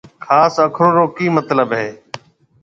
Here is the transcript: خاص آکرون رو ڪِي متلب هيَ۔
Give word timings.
خاص 0.25 0.53
آکرون 0.63 0.91
رو 0.97 1.03
ڪِي 1.15 1.25
متلب 1.35 1.69
هيَ۔ 1.79 1.89